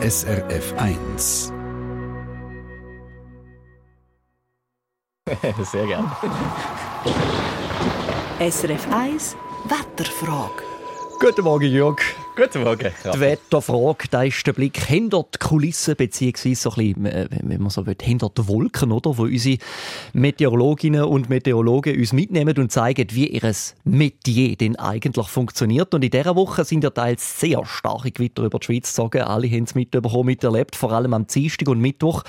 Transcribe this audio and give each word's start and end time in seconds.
SRF 0.00 0.74
1. 0.78 1.52
Sehr 5.72 5.86
gerne. 5.86 6.08
SRF 8.38 8.86
1 8.92 9.36
Wetterfrage. 9.64 10.62
Guten 11.18 11.42
Morgen, 11.42 11.72
Jörg. 11.72 11.98
Guten 12.38 12.62
Morgen. 12.62 12.92
Die 13.04 13.18
Wetterfrage, 13.18 14.06
da 14.12 14.22
ist 14.22 14.46
der 14.46 14.52
Blick 14.52 14.78
hinter 14.78 15.24
die 15.34 15.38
Kulissen, 15.40 15.96
beziehungsweise 15.96 16.54
so 16.54 16.70
ein 16.70 16.94
bisschen, 16.94 17.06
äh, 17.06 17.28
wenn 17.30 17.60
man 17.60 17.70
so 17.70 17.84
will, 17.84 17.96
hinter 18.00 18.30
die 18.30 18.46
Wolken, 18.46 18.92
oder? 18.92 19.18
Wo 19.18 19.24
unsere 19.24 19.58
Meteorologinnen 20.12 21.02
und 21.02 21.28
Meteorologen 21.28 21.98
uns 21.98 22.12
mitnehmen 22.12 22.56
und 22.56 22.70
zeigen, 22.70 23.08
wie 23.10 23.26
ihr 23.26 23.52
Metier 23.82 24.54
denn 24.54 24.76
eigentlich 24.76 25.26
funktioniert. 25.26 25.92
Und 25.94 26.04
in 26.04 26.12
dieser 26.12 26.36
Woche 26.36 26.64
sind 26.64 26.84
ja 26.84 26.90
teils 26.90 27.40
sehr 27.40 27.66
starke 27.66 28.12
Gewitter 28.12 28.44
über 28.44 28.60
die 28.60 28.66
Schweiz 28.66 28.86
gezogen. 28.90 29.22
Alle 29.22 29.50
haben 29.50 29.64
es 29.64 29.74
mitbekommen, 29.74 30.26
miterlebt, 30.26 30.76
vor 30.76 30.92
allem 30.92 31.14
am 31.14 31.26
Dienstag 31.26 31.66
und 31.66 31.80
Mittwoch. 31.80 32.22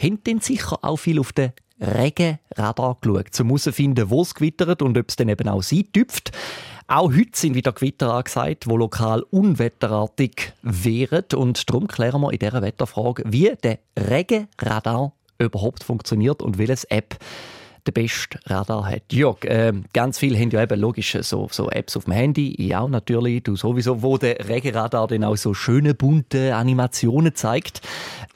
Haben 0.00 0.22
denn 0.22 0.38
sicher 0.38 0.78
auch 0.82 0.98
viel 0.98 1.18
auf 1.18 1.32
den 1.32 1.50
Regenradar 1.80 2.96
geschaut, 3.00 3.40
um 3.40 3.48
herauszufinden, 3.48 4.08
wo 4.08 4.22
es 4.22 4.36
gewittert 4.36 4.82
und 4.82 4.96
ob 4.96 5.08
es 5.08 5.16
dann 5.16 5.28
eben 5.28 5.48
auch 5.48 5.64
sein 5.64 5.86
tüpft. 5.92 6.30
Auch 6.86 7.12
heute 7.12 7.30
sind 7.34 7.54
wieder 7.54 7.72
Gewitter 7.72 8.12
angesagt, 8.12 8.64
die 8.66 8.70
lokal 8.70 9.22
unwetterartig 9.30 10.52
wären. 10.62 11.24
Und 11.34 11.68
darum 11.68 11.86
klären 11.86 12.20
wir 12.20 12.32
in 12.32 12.38
dieser 12.38 12.62
Wetterfrage, 12.62 13.22
wie 13.26 13.52
der 13.62 13.78
Regenradar 13.98 15.12
überhaupt 15.38 15.84
funktioniert 15.84 16.42
und 16.42 16.58
welches 16.58 16.84
App 16.84 17.18
der 17.86 17.92
beste 17.92 18.38
Radar 18.46 18.86
hat. 18.86 19.12
Jörg, 19.12 19.44
äh, 19.44 19.72
ganz 19.92 20.18
viele 20.18 20.38
haben 20.38 20.50
ja 20.50 20.62
eben 20.62 20.78
logisch 20.78 21.16
so, 21.22 21.48
so 21.50 21.68
Apps 21.70 21.96
auf 21.96 22.04
dem 22.04 22.12
Handy, 22.12 22.72
auch 22.74 22.88
natürlich, 22.88 23.42
du 23.42 23.56
sowieso, 23.56 24.02
wo 24.02 24.18
der 24.18 24.48
Regenradar 24.48 25.08
dann 25.08 25.24
auch 25.24 25.36
so 25.36 25.52
schöne 25.52 25.94
bunte 25.94 26.54
Animationen 26.54 27.34
zeigt. 27.34 27.80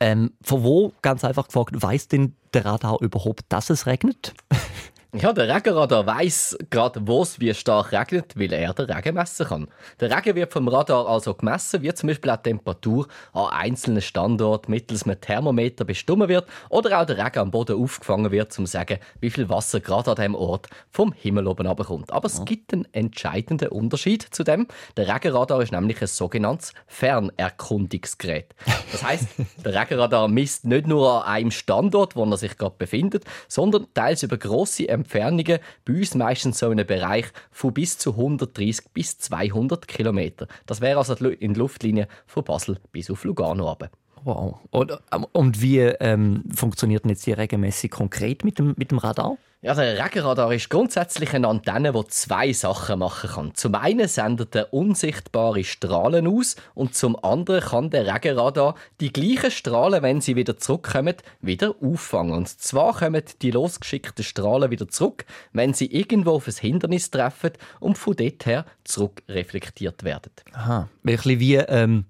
Ähm, 0.01 0.33
von 0.43 0.65
wo, 0.65 0.93
ganz 1.03 1.25
einfach 1.25 1.47
gefragt, 1.47 1.81
weiß 1.81 2.09
denn 2.09 2.35
der 2.55 2.65
Radar 2.65 3.01
überhaupt, 3.01 3.45
dass 3.49 3.71
es 3.71 3.87
regnet? 3.87 4.35
Ja, 5.19 5.33
der 5.33 5.55
Regenradar 5.55 6.07
weiss 6.07 6.59
gerade, 6.69 7.01
wo 7.07 7.23
es 7.23 7.41
wie 7.41 7.55
stark 7.55 7.93
regnet, 7.93 8.39
weil 8.39 8.53
er 8.53 8.75
den 8.75 8.91
Regen 8.91 9.15
messen 9.15 9.47
kann. 9.47 9.69
Der 9.99 10.15
Regen 10.15 10.37
wird 10.37 10.53
vom 10.53 10.69
Radar 10.69 11.09
also 11.09 11.33
gemessen, 11.33 11.81
wie 11.81 11.95
zum 11.95 12.09
Beispiel 12.09 12.31
auch 12.31 12.37
die 12.37 12.51
Temperatur 12.51 13.09
an 13.33 13.49
einzelnen 13.51 14.03
Standorten 14.03 14.71
mittels 14.71 15.05
einem 15.05 15.19
Thermometer 15.19 15.87
bestimmt 15.87 16.29
wird 16.29 16.47
oder 16.69 17.01
auch 17.01 17.07
der 17.07 17.17
Regen 17.17 17.39
am 17.39 17.51
Boden 17.51 17.83
aufgefangen 17.83 18.31
wird, 18.31 18.59
um 18.59 18.67
zu 18.67 18.71
sagen, 18.71 18.99
wie 19.21 19.31
viel 19.31 19.49
Wasser 19.49 19.81
gerade 19.81 20.11
an 20.11 20.17
diesem 20.17 20.35
Ort 20.35 20.69
vom 20.91 21.13
Himmel 21.13 21.47
oben 21.47 21.67
runterkommt. 21.67 22.13
Aber 22.13 22.27
es 22.27 22.45
gibt 22.45 22.75
einen 22.75 22.87
entscheidenden 22.93 23.69
Unterschied 23.69 24.23
zu 24.23 24.45
dem. 24.45 24.67
Der 24.99 25.09
Regenradar 25.09 25.63
ist 25.63 25.73
nämlich 25.73 26.01
ein 26.03 26.09
sogenanntes 26.09 26.75
Fernerkundungsgerät. 26.89 28.55
Das 28.93 29.03
heißt, 29.03 29.29
der 29.65 29.81
Regenradar 29.81 30.29
misst 30.29 30.67
nicht 30.67 30.87
nur 30.87 31.25
an 31.25 31.33
einem 31.33 31.51
Standort, 31.51 32.17
wo 32.17 32.25
er 32.25 32.37
sich 32.37 32.59
gerade 32.59 32.75
befindet, 32.77 33.25
sondern 33.49 33.87
teils 33.95 34.23
über 34.23 34.37
grosse 34.37 34.89
Entfernungen, 35.07 35.59
bei 35.85 35.95
uns 35.95 36.15
meistens 36.15 36.59
so 36.59 36.67
in 36.67 36.79
einem 36.79 36.87
Bereich 36.87 37.27
von 37.51 37.73
bis 37.73 37.99
zu 37.99 38.11
130 38.11 38.91
bis 38.93 39.19
200 39.19 39.87
Kilometer. 39.87 40.49
Das 40.67 40.81
wäre 40.81 40.99
also 40.99 41.15
in 41.15 41.55
der 41.55 41.61
Luftlinie 41.61 42.09
von 42.27 42.45
Basel 42.45 42.79
bis 42.93 43.11
auf 43.11 43.25
Lugano 43.25 43.69
runter. 43.69 43.91
Wow. 44.25 44.59
Und, 44.71 44.93
ähm, 45.13 45.27
und 45.33 45.63
wie 45.63 45.79
ähm, 45.79 46.43
funktioniert 46.53 47.05
denn 47.05 47.11
jetzt 47.11 47.27
die 47.27 47.33
regelmäßig 47.33 47.93
konkret 47.93 48.45
mit 48.45 48.59
dem, 48.59 48.75
mit 48.77 48.91
dem 48.91 48.99
Radar? 48.99 49.39
Ja, 49.67 49.75
der 49.75 49.99
Regenradar 49.99 50.53
ist 50.53 50.71
grundsätzlich 50.71 51.35
eine 51.35 51.49
Antenne, 51.49 51.91
die 51.91 52.07
zwei 52.07 52.53
Sachen 52.53 53.01
machen 53.01 53.31
kann. 53.31 53.55
Zum 53.57 53.75
einen 53.75 54.07
sendet 54.07 54.55
er 54.55 54.73
unsichtbare 54.73 55.65
Strahlen 55.65 56.29
aus 56.29 56.55
und 56.75 56.95
zum 56.95 57.17
anderen 57.25 57.63
kann 57.63 57.91
der 57.91 58.07
Regenradar 58.07 58.77
die 59.01 59.13
gleichen 59.13 59.51
Strahlen, 59.51 60.05
wenn 60.05 60.21
sie 60.21 60.37
wieder 60.37 60.57
zurückkommen, 60.57 61.17
wieder 61.41 61.75
auffangen. 61.83 62.35
Und 62.35 62.49
zwar 62.49 62.97
kommen 62.97 63.25
die 63.43 63.51
losgeschickten 63.51 64.25
Strahlen 64.25 64.71
wieder 64.71 64.87
zurück, 64.87 65.25
wenn 65.53 65.75
sie 65.75 65.87
irgendwo 65.87 66.35
auf 66.35 66.47
ein 66.47 66.55
Hindernis 66.55 67.11
treffen 67.11 67.51
und 67.81 67.99
von 67.99 68.15
dort 68.15 68.47
her 68.47 68.67
zurückreflektiert 68.85 70.05
werden. 70.05 70.31
Aha, 70.53 70.83
ein 70.83 70.89
bisschen 71.03 71.41
wie 71.41 71.57
ähm, 71.57 72.05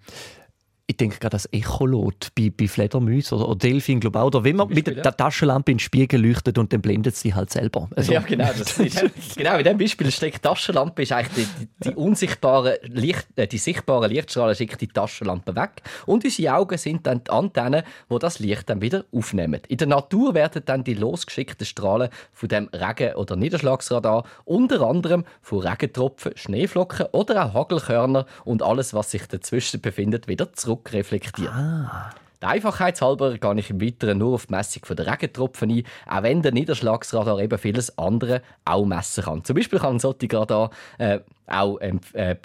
ich 0.89 0.97
denke 0.97 1.19
gerade 1.19 1.33
das 1.33 1.47
Echolot 1.53 2.29
bei, 2.37 2.53
bei 2.57 2.69
Fledermäusen 2.69 3.39
oder, 3.39 3.49
oder 3.49 3.59
Delfin, 3.59 3.99
glaube 3.99 4.21
auch. 4.21 4.27
Oder 4.27 4.45
wenn 4.45 4.55
man 4.55 4.69
mit 4.69 4.87
der 4.87 5.17
Taschenlampe 5.17 5.73
in 5.73 5.79
den 5.79 5.81
Spiegel 5.81 6.25
leuchtet 6.25 6.59
und 6.59 6.73
dann 6.73 6.81
blendet 6.81 7.17
sie 7.17 7.35
halt 7.35 7.51
selber. 7.51 7.89
Also. 7.97 8.13
Ja, 8.13 8.21
genau. 8.21 8.49
Das, 8.57 8.79
in 8.79 8.91
dem, 8.91 9.11
genau, 9.37 9.59
in 9.59 9.65
dem 9.65 9.79
Beispiel 9.79 10.11
steckt 10.13 10.37
die 10.37 10.41
Taschenlampe 10.41 11.03
ist 11.03 11.11
eigentlich 11.11 11.49
die, 11.49 11.67
die, 11.67 11.89
die 11.89 11.95
unsichtbare 11.97 12.79
Licht, 12.85 13.27
äh, 13.35 13.49
die 13.49 13.59
sichtbare 13.59 14.07
Lichtstrahlen 14.07 14.55
schickt 14.55 14.81
die 14.81 14.87
Taschenlampe 14.87 15.57
weg 15.57 15.83
und 16.07 16.25
unsere 16.25 16.55
Augen 16.55 16.79
sind 16.79 17.05
dann 17.07 17.25
die 17.25 17.31
Antennen, 17.31 17.83
wo 18.09 18.21
das 18.21 18.39
Licht 18.39 18.71
dann 18.71 18.81
wieder 18.81 19.05
aufnehmen. 19.11 19.61
In 19.67 19.79
der 19.79 19.89
Natur 19.89 20.35
werden 20.35 20.63
dann 20.67 20.85
die 20.85 20.95
losgeschickten 20.95 21.67
Strahlen 21.67 22.11
von 22.33 22.49
dem 22.49 22.69
Regen- 22.73 23.17
oder 23.17 23.35
Niederschlagsradar 23.35 24.25
unter 24.45 24.83
anderem 24.83 25.25
von 25.43 25.61
Regentropfen, 25.67 26.33
Schneeflocken 26.37 27.07
oder 27.11 27.47
auch 27.47 27.55
Hagelkörner 27.55 28.27
und 28.45 28.63
alles, 28.63 28.95
was 28.95 29.11
sich 29.11 29.27
dazwischen 29.27 29.81
befindet, 29.81 30.29
wieder 30.29 30.53
zurück 30.53 30.76
zurückreflektiert. 30.77 31.51
Ah. 31.53 32.11
Der 32.43 32.51
Einfachheitshalber 32.51 33.39
gehe 33.39 33.55
ich 33.59 33.71
im 33.71 33.81
Weiteren 33.81 34.19
nur 34.19 34.35
auf 34.35 34.47
die 34.47 34.55
Messung 34.55 34.83
der 34.95 35.07
Regentropfen 35.07 35.71
ein, 35.71 35.83
auch 36.07 36.23
wenn 36.23 36.43
der 36.43 36.53
Niederschlagsradar 36.53 37.39
eben 37.41 37.59
vieles 37.59 37.97
andere 37.99 38.43
auch 38.65 38.85
messen 38.85 39.25
kann. 39.25 39.45
Zum 39.45 39.57
Beispiel 39.57 39.79
kann 39.79 39.97
ein 39.97 39.99
solcher 39.99 40.41
Radar 40.41 40.71
äh, 40.99 41.21
auch 41.47 41.79
ähm, 41.81 42.01
äh, 42.13 42.37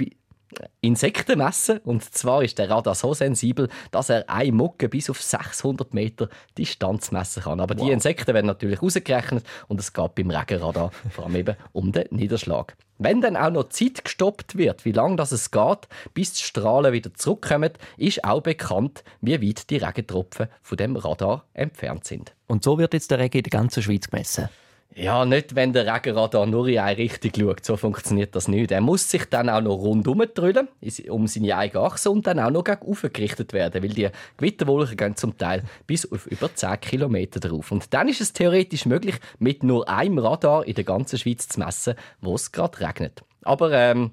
Insekten 0.82 1.38
messen. 1.38 1.80
Und 1.80 2.04
zwar 2.04 2.44
ist 2.44 2.58
der 2.58 2.70
Radar 2.70 2.96
so 2.96 3.14
sensibel, 3.14 3.70
dass 3.92 4.10
er 4.10 4.30
eine 4.30 4.52
Mucke 4.52 4.90
bis 4.90 5.10
auf 5.10 5.22
600 5.22 5.94
Meter 5.94 6.30
Distanz 6.58 7.12
messen 7.12 7.44
kann. 7.44 7.60
Aber 7.60 7.78
wow. 7.78 7.86
die 7.86 7.92
Insekten 7.92 8.34
werden 8.34 8.48
natürlich 8.48 8.82
rausgerechnet 8.82 9.46
und 9.68 9.80
es 9.80 9.94
geht 9.94 10.16
beim 10.16 10.30
Regenradar 10.30 10.92
vor 11.10 11.26
allem 11.26 11.36
eben 11.36 11.56
um 11.72 11.92
den 11.92 12.08
Niederschlag. 12.12 12.76
Wenn 12.98 13.20
dann 13.20 13.36
auch 13.36 13.50
noch 13.50 13.70
Zeit 13.70 14.06
gestoppt 14.06 14.58
wird, 14.58 14.86
wie 14.86 14.92
lange 14.92 15.16
das 15.16 15.32
es 15.32 15.50
geht, 15.50 15.88
bis 16.14 16.34
die 16.34 16.44
Strahlen 16.44 16.94
wieder 16.94 17.12
zurückkommen, 17.16 17.72
ist 17.98 18.24
auch 18.24 18.42
bekannt, 18.42 19.04
wie 19.22 19.42
weit 19.42 19.72
die 19.72 19.78
Regentropfen 19.78 20.48
von 20.62 20.78
dem 20.78 20.96
Radar 20.96 21.46
entfernt 21.54 22.06
sind. 22.06 22.36
Und 22.46 22.64
so 22.64 22.78
wird 22.78 22.94
jetzt 22.94 23.10
der 23.10 23.18
Regen 23.18 23.38
in 23.40 23.44
der 23.44 23.50
ganzen 23.50 23.82
Schweiz 23.82 24.08
gemessen? 24.08 24.50
Ja, 24.94 25.24
nicht, 25.24 25.56
wenn 25.56 25.72
der 25.72 25.92
Regenradar 25.92 26.46
nur 26.46 26.68
in 26.68 26.80
eine 26.80 26.98
Richtung 26.98 27.32
schaut. 27.38 27.64
So 27.64 27.78
funktioniert 27.78 28.36
das 28.36 28.50
nicht. 28.50 28.72
Er 28.72 28.82
muss 28.82 29.10
sich 29.10 29.24
dann 29.26 29.50
auch 29.50 29.62
noch 29.62 29.76
rundum 29.76 30.22
drüllen, 30.34 30.68
um 31.10 31.28
seine 31.28 31.56
eigene 31.56 31.84
Achse 31.84 32.12
und 32.12 32.28
dann 32.28 32.40
auch 32.40 32.52
noch 32.52 32.66
gegen 32.66 33.14
gerichtet 33.14 33.54
werden, 33.54 33.82
weil 33.82 33.90
die 33.90 34.10
Gewitterwolken 34.36 34.98
gehen 34.98 35.16
zum 35.16 35.38
Teil 35.38 35.64
bis 35.88 36.12
auf 36.12 36.28
über 36.28 36.54
10 36.54 36.82
Kilometer 36.82 37.40
drauf. 37.40 37.72
Und 37.72 37.94
dann 37.94 38.10
ist 38.10 38.20
es 38.20 38.34
theoretisch 38.34 38.86
möglich, 38.86 39.16
mit 39.40 39.64
nur 39.64 39.88
einem 39.88 40.18
Radar 40.18 40.68
in 40.68 40.76
der 40.76 40.84
ganzen 40.84 41.18
Schweiz 41.18 41.48
zu 41.48 41.60
messen, 41.60 41.96
wo 42.20 42.36
es 42.36 42.52
gerade 42.52 42.82
regnet. 42.82 43.24
Aber 43.44 43.72
ähm, 43.72 44.12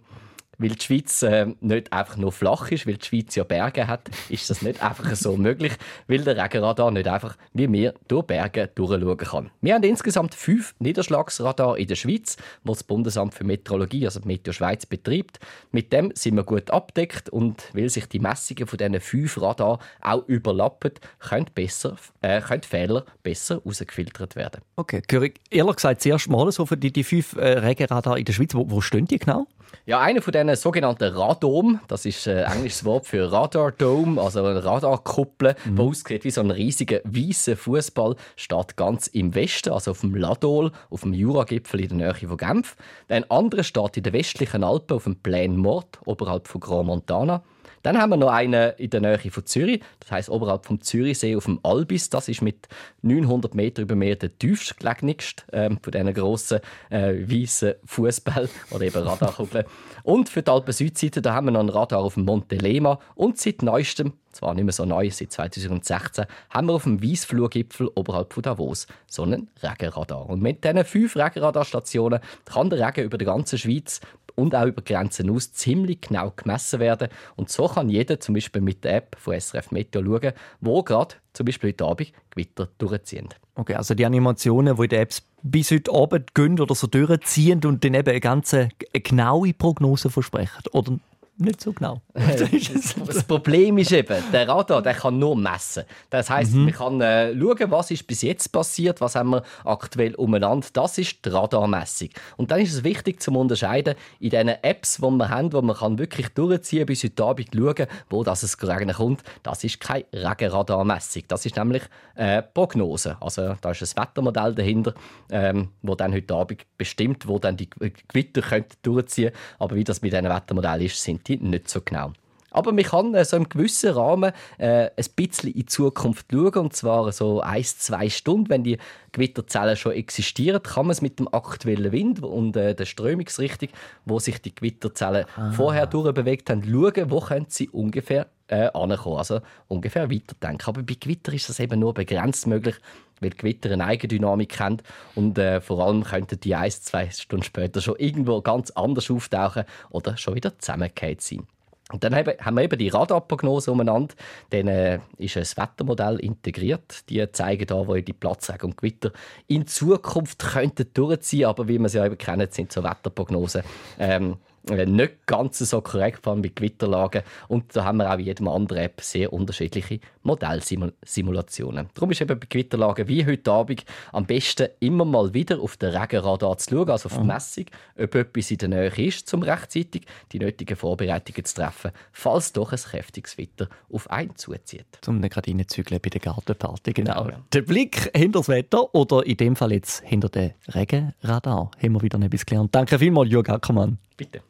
weil 0.59 0.71
die 0.71 0.85
Schweiz 0.85 1.23
äh, 1.23 1.47
nicht 1.61 1.93
einfach 1.93 2.17
nur 2.17 2.33
flach 2.33 2.71
ist, 2.71 2.87
weil 2.87 2.97
die 2.97 3.07
Schweiz 3.07 3.35
ja 3.35 3.45
Berge 3.45 3.87
hat, 3.87 4.09
ist 4.29 4.51
das 4.51 4.63
nicht 4.63 4.83
einfach 4.83 5.15
so 5.15 5.37
möglich, 5.37 5.73
weil 6.07 6.25
der 6.25 6.37
Regenradar 6.37 6.91
nicht 6.91 7.09
einfach 7.09 7.37
wie 7.53 7.71
wir 7.73 7.95
durch 8.09 8.27
Berge 8.27 8.69
durchschauen 8.75 9.17
kann. 9.17 9.51
Wir 9.61 9.75
haben 9.75 9.83
insgesamt 9.83 10.35
fünf 10.35 10.75
Niederschlagsradar 10.79 11.79
in 11.79 11.87
der 11.87 11.97
Schweiz, 11.97 12.37
die 12.37 12.69
das 12.69 12.85
Bundesamt 12.85 13.35
für 13.35 13.45
Meteorologie, 13.45 14.05
also 14.05 14.21
die 14.21 14.29
Meteo 14.29 14.53
Schweiz, 14.53 14.87
betreibt. 14.87 15.39
Mit 15.73 15.93
dem 15.93 16.13
sind 16.15 16.37
wir 16.37 16.45
gut 16.45 16.71
abdeckt 16.71 17.29
und 17.29 17.63
weil 17.73 17.89
sich 17.89 18.07
die 18.07 18.19
Messungen 18.19 18.67
von 18.67 18.79
diesen 18.79 19.01
fünf 19.01 19.41
Radar 19.41 19.79
auch 20.01 20.27
überlappen, 20.27 20.93
können, 21.19 21.47
besser, 21.55 21.97
äh, 22.21 22.41
können 22.41 22.63
Fehler 22.63 23.05
besser 23.23 23.57
herausgefiltert 23.57 24.37
werden. 24.37 24.63
Okay, 24.77 25.03
ehrlich 25.51 25.77
gesagt 25.77 26.03
zuerst 26.03 26.29
mal 26.29 26.51
so 26.53 26.67
für 26.67 26.77
die, 26.77 26.93
die 26.93 27.05
fünf 27.05 27.35
äh, 27.37 27.59
Regenradar 27.59 28.19
in 28.19 28.25
der 28.25 28.33
Schweiz. 28.33 28.55
Wo, 28.55 28.71
wo 28.71 28.81
stehen 28.81 29.07
die 29.07 29.19
genau? 29.19 29.47
Ja, 29.87 30.01
einer 30.01 30.21
von 30.21 30.33
diesen 30.33 30.55
sogenannten 30.57 31.15
Radom, 31.15 31.81
das 31.89 32.05
ist 32.05 32.29
ein 32.29 32.45
englisches 32.45 32.85
Wort 32.85 33.07
für 33.07 33.31
Radar 33.33 33.73
Dome, 33.73 34.21
also 34.21 34.45
eine 34.45 34.63
Radarkuppel, 34.63 35.57
mhm. 35.65 35.77
die 35.77 35.83
aussieht 35.83 36.25
wie 36.25 36.31
so 36.31 36.41
ein 36.41 36.51
riesiger 36.51 37.01
weißer 37.05 37.57
Fußball, 37.57 38.17
steht 38.37 38.77
ganz 38.77 39.07
im 39.07 39.35
Westen, 39.35 39.71
also 39.71 39.93
auf 39.93 40.01
dem 40.01 40.15
Ladol, 40.15 40.73
auf 40.91 41.03
dem 41.03 41.15
Juragipfel 41.15 41.81
in 41.81 41.99
der 41.99 42.13
Nähe 42.13 42.29
von 42.29 42.37
Genf. 42.37 42.77
Ein 43.09 43.31
anderer 43.31 43.63
steht 43.63 43.97
in 43.97 44.03
den 44.03 44.13
westlichen 44.13 44.65
Alpen 44.65 44.97
auf 44.97 45.05
dem 45.05 45.17
Plain 45.17 45.57
Mort, 45.57 45.99
oberhalb 46.05 46.49
von 46.49 46.61
Grand 46.61 46.87
Montana. 46.87 47.43
Dann 47.83 47.99
haben 47.99 48.11
wir 48.11 48.17
noch 48.17 48.31
einen 48.31 48.73
in 48.77 48.91
der 48.91 49.01
Nähe 49.01 49.19
von 49.31 49.47
Zürich, 49.47 49.83
das 50.01 50.11
heißt 50.11 50.31
oberhalb 50.31 50.67
vom 50.67 50.81
Zürichsee 50.81 51.37
auf 51.37 51.45
dem 51.45 51.61
Albis. 51.63 52.11
Das 52.11 52.29
ist 52.29 52.43
mit 52.43 52.69
900 53.03 53.55
Meter 53.55 53.83
über 53.83 53.95
Meer 53.95 54.17
der 54.17 54.37
tiefst 54.39 54.79
gelegenste 54.79 55.45
ähm, 55.53 55.79
von 55.83 55.93
diesen 55.93 56.15
grossen 56.15 56.61
äh, 56.91 57.15
weißen 57.15 57.75
Fußball 57.85 58.49
oder 58.71 58.85
eben 58.85 59.03
Radarkugeln. 59.03 59.65
Und 60.03 60.29
für 60.29 60.43
die 60.43 60.51
Alpen-Südseite 60.51 61.23
da 61.23 61.35
haben 61.35 61.47
wir 61.47 61.53
noch 61.53 61.61
einen 61.61 61.69
Radar 61.69 62.01
auf 62.01 62.15
dem 62.15 62.25
Monte 62.25 62.57
Lema 62.57 62.99
und 63.15 63.39
seit 63.39 63.63
neuestem 63.63 64.13
zwar 64.39 64.55
nicht 64.55 64.65
mehr 64.65 64.73
so 64.73 64.85
neu, 64.85 65.11
seit 65.11 65.33
2016, 65.33 66.27
haben 66.51 66.67
wir 66.67 66.75
auf 66.75 66.85
dem 66.85 67.03
Weissflurgipfel 67.03 67.91
oberhalb 67.95 68.33
von 68.33 68.43
Davos 68.43 68.87
so 69.07 69.23
einen 69.23 69.51
Regenradar. 69.63 70.29
Und 70.29 70.41
mit 70.43 70.65
diesen 70.65 70.85
fünf 70.85 71.17
Regenradarstationen 71.17 72.21
kann 72.45 72.71
der 72.71 72.87
Regen 72.87 73.05
über 73.05 73.19
die 73.19 73.25
ganze 73.25 73.59
Schweiz 73.59 74.01
und 74.39 74.55
auch 74.55 74.67
über 74.67 74.83
Grenzen 74.83 75.31
aus 75.31 75.53
ziemlich 75.53 76.01
genau 76.01 76.33
gemessen 76.35 76.79
werden. 76.79 77.09
Und 77.35 77.51
so 77.51 77.67
kann 77.67 77.89
jeder 77.89 78.21
zum 78.21 78.35
Beispiel 78.35 78.63
mit 78.63 78.85
der 78.85 78.97
App 78.97 79.17
von 79.19 79.39
SRF 79.39 79.73
Meteo 79.73 80.03
schauen, 80.03 80.33
wo 80.61 80.83
gerade 80.83 81.17
zum 81.33 81.47
Beispiel 81.47 81.71
heute 81.71 81.85
Abend 81.85 82.13
Gewitter 82.31 82.69
durchziehen. 82.79 83.29
Okay, 83.57 83.75
also 83.75 83.95
die 83.95 84.07
Animationen, 84.07 84.77
die 84.77 84.83
in 84.85 84.89
den 84.89 85.01
Apps 85.01 85.23
bis 85.43 85.73
heute 85.73 85.93
Abend 85.93 86.35
gehen 86.35 86.61
oder 86.61 86.75
so 86.77 86.87
durchziehen 86.87 87.65
und 87.65 87.85
dann 87.85 87.95
eben 87.95 88.09
eine 88.09 88.21
ganz 88.21 88.55
genaue 88.93 89.53
Prognose 89.53 90.09
versprechen, 90.09 90.63
oder 90.71 90.99
nicht 91.41 91.61
so 91.61 91.73
genau. 91.73 92.03
das 92.15 93.25
Problem 93.25 93.79
ist 93.79 93.93
eben, 93.93 94.23
der 94.33 94.49
Radar 94.49 94.83
der 94.83 94.95
kann 94.95 95.19
nur 95.19 95.37
messen. 95.37 95.85
Das 96.11 96.29
heißt, 96.29 96.55
mhm. 96.55 96.65
man 96.65 96.73
kann 96.75 97.01
äh, 97.01 97.39
schauen, 97.39 97.71
was 97.71 97.91
ist 97.91 98.07
bis 98.07 98.23
jetzt 98.23 98.49
passiert, 98.49 99.01
was 99.01 99.15
haben 99.15 99.31
wir 99.31 99.43
aktuell 99.65 100.15
umeinander. 100.17 100.67
Das 100.73 100.99
ist 100.99 101.25
die 101.25 101.29
Radarmessung. 101.29 102.09
Und 102.37 102.51
dann 102.51 102.61
ist 102.61 102.73
es 102.73 102.85
wichtig 102.85 103.23
zu 103.23 103.31
unterscheiden 103.33 103.95
in 104.19 104.31
den 104.31 104.49
Apps, 104.49 104.97
die 104.97 105.03
wir 105.03 105.29
haben, 105.29 105.53
wo 105.53 105.63
man 105.63 105.77
kann 105.77 105.99
wirklich 105.99 106.29
durchziehen 106.31 106.87
bis 106.87 107.05
heute 107.05 107.25
Abend 107.25 107.51
schauen, 107.55 107.87
wo 108.11 108.25
das 108.25 108.43
es 108.43 108.61
regnen 108.67 108.97
kommt. 108.97 109.23
Das 109.43 109.63
ist 109.63 109.81
keine 109.81 110.05
Regenradarmessung. 110.13 111.23
Das 111.29 111.47
ist 111.47 111.57
nämlich 111.57 111.83
äh, 112.17 112.43
Prognose. 112.43 113.17
Also 113.21 113.55
da 113.61 113.71
ist 113.71 113.83
ein 113.83 114.03
Wettermodell 114.03 114.55
dahinter, 114.55 114.95
ähm, 115.31 115.69
wo 115.83 115.95
dann 115.95 116.13
heute 116.13 116.35
Abend 116.35 116.67
bestimmt, 116.77 117.29
wo 117.29 117.39
dann 117.39 117.57
die 117.57 117.71
Gewitter 117.71 118.43
durchziehen. 118.83 119.33
Aber 119.59 119.77
wie 119.77 119.85
das 119.85 120.03
mit 120.03 120.13
diesem 120.13 120.25
Wettermodell 120.27 120.83
ist, 120.83 121.03
sind 121.03 121.28
die 121.29 121.37
nicht 121.37 121.69
so 121.69 121.81
genau. 121.85 122.13
Aber 122.51 122.73
man 122.73 122.85
kann 122.85 123.15
äh, 123.15 123.25
so 123.25 123.37
im 123.37 123.49
gewissen 123.49 123.93
Rahmen 123.93 124.33
äh, 124.57 124.91
ein 124.97 125.05
bisschen 125.15 125.51
in 125.51 125.61
die 125.61 125.67
Zukunft 125.67 126.27
schauen, 126.33 126.55
und 126.55 126.75
zwar 126.75 127.13
so 127.13 127.41
ein, 127.41 127.63
zwei 127.63 128.09
Stunden, 128.09 128.49
wenn 128.49 128.65
die 128.65 128.79
Gewitterzellen 129.13 129.77
schon 129.77 129.93
existieren, 129.93 130.63
kann 130.63 130.87
man 130.87 130.93
es 130.93 131.03
mit 131.03 131.19
dem 131.19 131.29
aktuellen 131.33 131.93
Wind 131.93 132.23
und 132.23 132.57
äh, 132.57 132.75
der 132.75 132.87
Strömungsrichtung, 132.87 133.69
wo 134.07 134.19
sich 134.19 134.41
die 134.41 134.55
Gewitterzellen 134.55 135.27
ah. 135.37 135.53
vorher 135.53 135.87
durchbewegt 135.87 136.49
haben, 136.49 136.65
schauen, 136.65 137.11
wo 137.11 137.21
können 137.21 137.47
sie 137.49 137.69
ungefähr 137.69 138.27
äh, 138.49 138.69
ankommen, 138.73 139.19
also 139.19 139.41
ungefähr 139.69 140.11
weiterdenken. 140.11 140.67
Aber 140.67 140.83
bei 140.83 140.97
Gewitter 140.99 141.33
ist 141.33 141.49
das 141.49 141.61
eben 141.61 141.81
nur 141.81 141.95
begrenzt 141.95 142.47
möglich, 142.47 142.77
weil 143.21 143.31
Gewitter 143.31 143.71
eine 143.71 143.85
Eigendynamik 143.85 144.59
haben 144.61 144.79
und 145.15 145.39
äh, 145.39 145.61
vor 145.61 145.85
allem 145.85 146.05
könnten 146.05 146.41
die 146.41 146.55
ein, 146.55 146.71
zwei 146.71 147.09
Stunden 147.11 147.45
später 147.45 147.81
schon 147.81 147.97
irgendwo 147.97 148.41
ganz 148.43 148.71
anders 148.71 149.11
auftauchen 149.11 149.65
oder 149.91 150.17
schon 150.17 150.35
wieder 150.35 150.59
zusammengefallen 150.59 151.19
sein. 151.19 151.47
Und 151.91 152.05
dann 152.05 152.15
haben 152.15 152.57
wir 152.57 152.63
eben 152.63 152.79
die 152.79 152.89
Radarprognose 152.89 153.73
umeinander. 153.73 154.15
Dann 154.51 154.69
äh, 154.69 154.99
ist 155.17 155.39
ein 155.39 155.47
Wettermodell 155.57 156.19
integriert. 156.19 157.09
Die 157.09 157.33
zeigen 157.33 157.67
da, 157.67 157.87
wo 157.87 157.95
die 157.95 158.13
Platzregen 158.13 158.71
und 158.71 158.77
Gewitter 158.77 159.11
in 159.47 159.67
Zukunft 159.67 160.39
könnten 160.39 160.93
durchziehen. 160.93 161.47
Aber 161.47 161.67
wie 161.67 161.79
wir 161.79 161.89
sie 161.89 161.97
ja 161.97 162.05
eben 162.05 162.19
kennen, 162.19 162.49
sind 162.51 162.73
so 162.73 162.85
Wetterprognosen 162.85 163.63
ähm, 163.99 164.33
äh, 164.33 164.48
nicht 164.65 165.27
ganz 165.27 165.59
so 165.59 165.81
korrekt 165.81 166.25
fahren 166.25 166.41
mit 166.41 166.57
Gewitterlagen. 166.57 167.23
Und 167.49 167.75
da 167.75 167.85
haben 167.85 167.99
wir 167.99 168.13
auch 168.13 168.19
in 168.19 168.25
jedem 168.25 168.49
anderen 168.49 168.83
App 168.83 169.01
sehr 169.01 169.33
unterschiedliche 169.33 170.01
Modellsimulationen. 170.23 171.89
Darum 171.95 172.11
ist 172.11 172.21
eben 172.21 172.39
bei 172.39 172.47
Gewitterlagen 172.49 173.09
wie 173.09 173.25
heute 173.25 173.51
Abend 173.51 173.85
am 174.13 174.27
besten 174.27 174.69
immer 174.81 175.05
mal 175.05 175.33
wieder 175.33 175.61
auf 175.61 175.77
den 175.77 175.97
Regenradar 175.97 176.59
zu 176.59 176.71
schauen, 176.71 176.91
also 176.91 177.09
auf 177.09 177.15
die 177.15 177.21
mhm. 177.21 177.27
Messung, 177.27 177.65
ob 177.99 178.15
etwas 178.15 178.51
in 178.51 178.59
der 178.59 178.69
Nähe 178.69 179.07
ist, 179.07 179.33
um 179.33 179.43
rechtzeitig 179.43 180.03
die 180.33 180.39
nötigen 180.39 180.77
Vorbereitungen 180.77 181.45
zu 181.45 181.55
treffen, 181.55 181.93
falls 182.13 182.53
doch 182.53 182.73
ein 182.73 182.79
kräftiges 182.79 183.37
Gewitter 183.37 183.69
auf 183.93 184.11
einen 184.11 184.37
zuzieht. 184.37 184.87
Zum 185.01 185.21
nicht 185.21 185.33
gerade 185.33 185.51
reinzügeln 185.51 186.01
bei 186.01 186.11
der 186.11 186.21
Gartenparty, 186.21 186.93
genau. 186.93 187.25
genau. 187.25 187.39
Der 187.53 187.63
Blick 187.63 188.11
hinter 188.15 188.41
das 188.41 188.49
Wetter 188.49 188.95
oder 188.95 189.25
in 189.25 189.37
dem 189.37 189.57
Fall 189.57 189.73
jetzt 189.73 190.03
hinter 190.05 190.29
den 190.29 190.53
Regenradar 190.69 191.71
haben 191.83 191.93
wir 191.93 192.03
wieder 192.03 192.21
etwas 192.21 192.45
gelernt. 192.45 192.75
Danke 192.75 192.99
vielmals, 192.99 193.31
Jürg 193.31 193.49
Ackermann. 193.49 193.99
Bitte. 194.19 194.41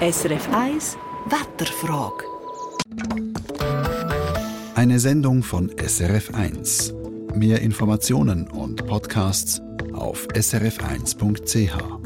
SRF 0.00 0.48
1 0.52 0.98
Wetterfrage. 1.24 2.24
Eine 4.74 4.98
Sendung 5.00 5.42
von 5.42 5.70
SRF 5.78 6.34
1. 6.34 6.92
Mehr 7.34 7.62
Informationen 7.62 8.46
und 8.48 8.86
Podcasts 8.86 9.62
auf 9.94 10.28
srf1.ch. 10.34 12.03